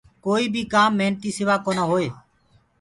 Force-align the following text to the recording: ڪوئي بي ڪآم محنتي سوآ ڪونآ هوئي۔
ڪوئي 0.23 0.45
بي 0.53 0.61
ڪآم 0.73 0.91
محنتي 0.99 1.29
سوآ 1.37 1.55
ڪونآ 1.65 1.83
هوئي۔ 1.91 2.07